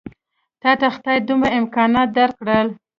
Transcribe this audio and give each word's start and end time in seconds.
تاته 0.61 0.87
خدای 0.95 1.19
دومره 1.27 1.51
امکانات 1.59 2.09
درکړل. 2.17 2.67